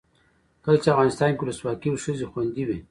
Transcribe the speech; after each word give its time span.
کله 0.63 0.77
چې 0.83 0.87
افغانستان 0.93 1.29
کې 1.33 1.41
ولسواکي 1.41 1.89
وي 1.89 1.99
ښځې 2.03 2.25
خوندي 2.31 2.63
وي. 2.65 2.77